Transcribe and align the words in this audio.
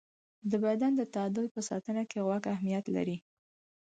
د 0.49 0.51
بدن 0.65 0.91
د 0.97 1.01
تعادل 1.13 1.45
په 1.55 1.59
ساتنه 1.69 2.03
کې 2.09 2.19
غوږ 2.27 2.43
اهمیت 2.53 2.85
لري. 2.95 3.17